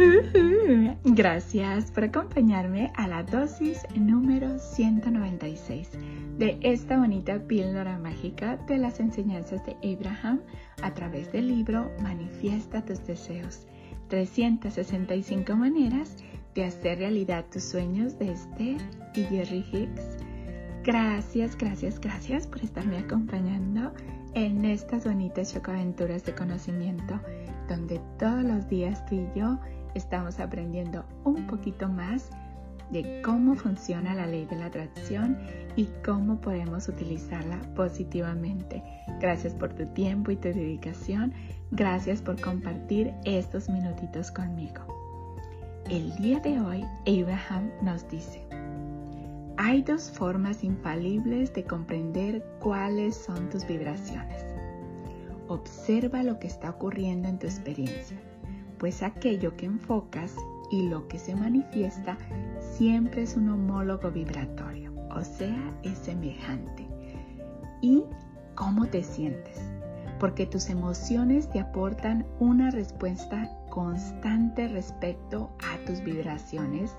[1.04, 5.90] Gracias por acompañarme a la dosis número 196
[6.38, 10.40] de esta bonita píldora mágica de las enseñanzas de Abraham
[10.82, 13.66] a través del libro Manifiesta tus deseos.
[14.08, 16.16] 365 maneras
[16.54, 18.80] de hacer realidad tus sueños de Esther
[19.14, 20.16] y Jerry Hicks.
[20.82, 23.92] Gracias, gracias, gracias por estarme acompañando
[24.32, 27.20] en estas bonitas chocoaventuras de conocimiento,
[27.68, 29.58] donde todos los días tú y yo
[29.94, 32.30] estamos aprendiendo un poquito más
[32.90, 35.38] de cómo funciona la ley de la atracción
[35.76, 38.82] y cómo podemos utilizarla positivamente.
[39.20, 41.32] Gracias por tu tiempo y tu dedicación.
[41.70, 44.80] Gracias por compartir estos minutitos conmigo.
[45.88, 48.40] El día de hoy, Abraham nos dice,
[49.56, 54.44] hay dos formas infalibles de comprender cuáles son tus vibraciones.
[55.48, 58.16] Observa lo que está ocurriendo en tu experiencia,
[58.80, 60.34] pues aquello que enfocas
[60.70, 62.16] y lo que se manifiesta
[62.60, 66.88] siempre es un homólogo vibratorio, o sea, es semejante.
[67.82, 68.04] ¿Y
[68.54, 69.60] cómo te sientes?
[70.18, 76.96] Porque tus emociones te aportan una respuesta constante respecto a tus vibraciones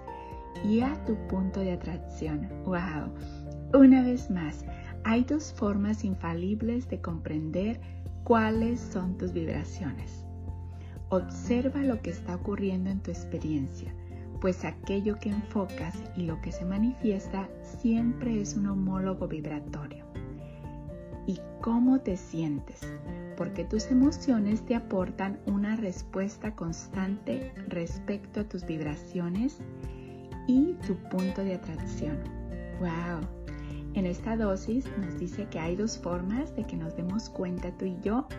[0.64, 2.48] y a tu punto de atracción.
[2.64, 3.12] ¡Wow!
[3.74, 4.66] Una vez más,
[5.04, 7.82] hay dos formas infalibles de comprender
[8.24, 10.26] cuáles son tus vibraciones.
[11.12, 13.94] Observa lo que está ocurriendo en tu experiencia,
[14.40, 20.06] pues aquello que enfocas y lo que se manifiesta siempre es un homólogo vibratorio.
[21.28, 22.80] ¿Y cómo te sientes?
[23.36, 29.58] Porque tus emociones te aportan una respuesta constante respecto a tus vibraciones
[30.48, 32.20] y tu punto de atracción.
[32.80, 33.20] ¡Wow!
[33.96, 37.84] En esta dosis nos dice que hay dos formas de que nos demos cuenta tú
[37.84, 38.30] y yo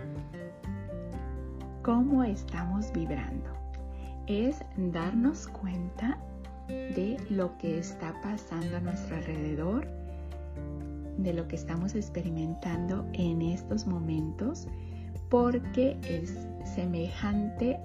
[1.83, 3.50] cómo estamos vibrando.
[4.27, 6.19] Es darnos cuenta
[6.69, 9.89] de lo que está pasando a nuestro alrededor,
[11.18, 14.68] de lo que estamos experimentando en estos momentos,
[15.29, 17.79] porque es semejante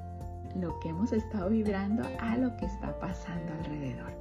[0.56, 4.14] lo que hemos estado vibrando a lo que está pasando alrededor.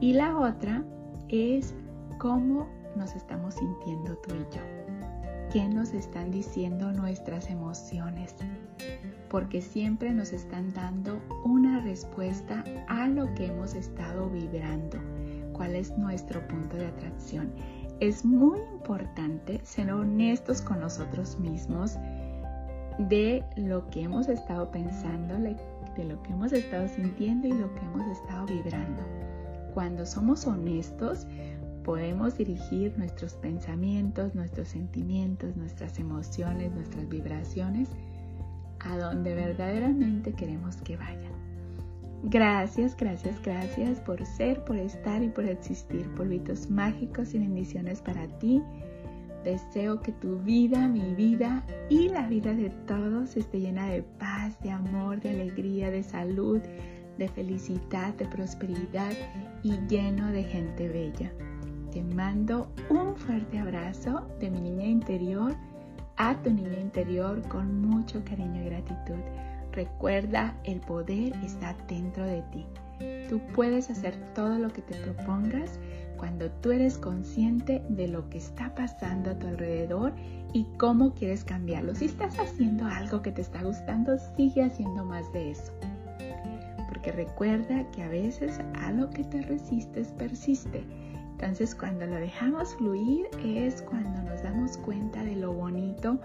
[0.00, 0.84] Y la otra
[1.28, 1.74] es
[2.18, 4.79] cómo nos estamos sintiendo tú y yo.
[5.52, 8.36] ¿Qué nos están diciendo nuestras emociones?
[9.28, 14.98] Porque siempre nos están dando una respuesta a lo que hemos estado vibrando.
[15.52, 17.52] ¿Cuál es nuestro punto de atracción?
[17.98, 21.96] Es muy importante ser honestos con nosotros mismos
[23.08, 27.80] de lo que hemos estado pensando, de lo que hemos estado sintiendo y lo que
[27.80, 29.02] hemos estado vibrando.
[29.74, 31.26] Cuando somos honestos,
[31.84, 37.88] podemos dirigir nuestros pensamientos, nuestros sentimientos, nuestras emociones, nuestras vibraciones
[38.80, 41.32] a donde verdaderamente queremos que vayan.
[42.24, 46.06] Gracias, gracias, gracias por ser, por estar y por existir.
[46.14, 48.62] Polvitos mágicos y bendiciones para ti
[49.44, 54.60] Deseo que tu vida, mi vida y la vida de todos esté llena de paz,
[54.60, 56.60] de amor, de alegría, de salud,
[57.16, 59.12] de felicidad, de prosperidad
[59.62, 61.32] y lleno de gente bella.
[61.92, 65.56] Te mando un fuerte abrazo de mi niña interior
[66.16, 69.18] a tu niña interior con mucho cariño y gratitud.
[69.72, 72.66] Recuerda, el poder está dentro de ti.
[73.28, 75.80] Tú puedes hacer todo lo que te propongas
[76.16, 80.12] cuando tú eres consciente de lo que está pasando a tu alrededor
[80.52, 81.94] y cómo quieres cambiarlo.
[81.94, 85.72] Si estás haciendo algo que te está gustando, sigue haciendo más de eso.
[86.88, 90.84] Porque recuerda que a veces a lo que te resistes persiste.
[91.40, 96.20] Entonces cuando lo dejamos fluir es cuando nos damos cuenta de lo bonito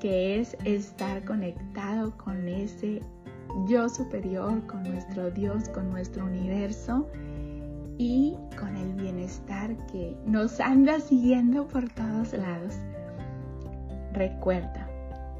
[0.00, 3.02] que es estar conectado con ese
[3.68, 7.06] yo superior, con nuestro Dios, con nuestro universo
[7.98, 12.76] y con el bienestar que nos anda siguiendo por todos lados.
[14.14, 14.88] Recuerda,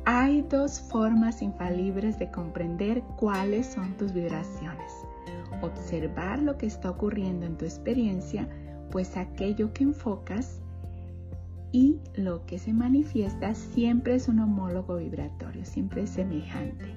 [0.05, 4.93] hay dos formas infalibles de comprender cuáles son tus vibraciones.
[5.63, 8.47] Observar lo que está ocurriendo en tu experiencia,
[8.91, 10.61] pues aquello que enfocas
[11.73, 16.95] y lo que se manifiesta siempre es un homólogo vibratorio, siempre es semejante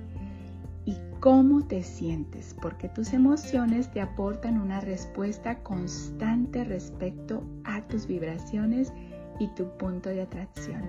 [0.85, 8.07] y cómo te sientes, porque tus emociones te aportan una respuesta constante respecto a tus
[8.07, 8.93] vibraciones
[9.39, 10.81] y tu punto de atracción.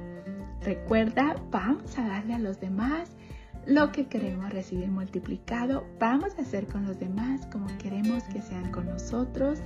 [0.63, 3.11] Recuerda, vamos a darle a los demás
[3.67, 8.71] lo que queremos recibir multiplicado, vamos a hacer con los demás como queremos que sean
[8.71, 9.61] con nosotros.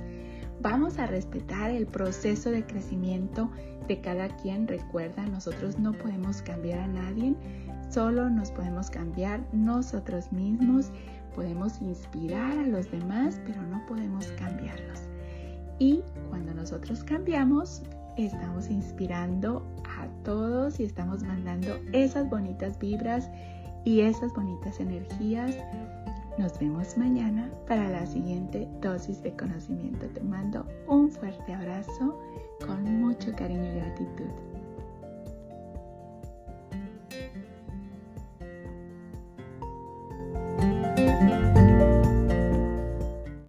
[0.61, 3.49] Vamos a respetar el proceso de crecimiento
[3.87, 4.67] de cada quien.
[4.67, 7.35] Recuerda, nosotros no podemos cambiar a nadie,
[7.89, 10.91] solo nos podemos cambiar nosotros mismos.
[11.35, 15.01] Podemos inspirar a los demás, pero no podemos cambiarlos.
[15.79, 17.83] Y cuando nosotros cambiamos,
[18.15, 23.29] estamos inspirando a todos y estamos mandando esas bonitas vibras
[23.83, 25.55] y esas bonitas energías.
[26.37, 30.05] Nos vemos mañana para la siguiente dosis de conocimiento.
[30.07, 32.19] Te mando un fuerte abrazo
[32.65, 34.54] con mucho cariño y gratitud.